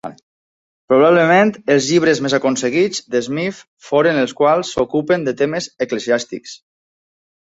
[0.91, 6.57] Probablement els llibres més aconseguits de Smith foren els quals s'ocupen de temes eclesiàstics.